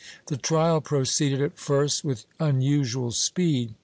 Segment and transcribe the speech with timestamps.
[0.23, 3.75] ^ The trial proceeded at first with unusual speed.